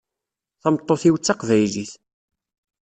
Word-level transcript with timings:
Tameṭṭut-iw 0.61 1.15
d 1.17 1.23
taqbaylit. 1.23 1.91